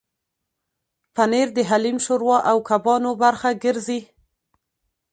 پنېر 1.15 1.47
د 1.57 1.59
حلیم، 1.69 1.97
شوروا 2.05 2.37
او 2.51 2.57
کبابو 2.69 3.11
برخه 3.23 3.49
ګرځي. 3.63 3.99